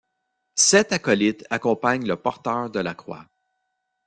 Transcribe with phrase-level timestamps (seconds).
[0.55, 3.23] Sept acolytes accompagnent le porteur de la croix.